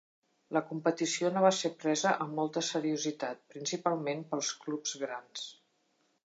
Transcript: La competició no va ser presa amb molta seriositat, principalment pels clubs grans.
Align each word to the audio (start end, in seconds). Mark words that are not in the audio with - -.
La 0.55 0.61
competició 0.67 1.29
no 1.35 1.43
va 1.43 1.51
ser 1.57 1.69
presa 1.83 2.13
amb 2.25 2.33
molta 2.39 2.63
seriositat, 2.69 3.43
principalment 3.57 4.25
pels 4.33 4.51
clubs 4.65 4.97
grans. 5.05 5.47